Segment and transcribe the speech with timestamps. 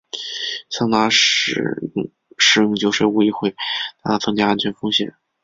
[0.67, 1.91] 桑拿时
[2.35, 3.51] 食用酒水无疑会
[4.01, 5.13] 大大增加安全风险。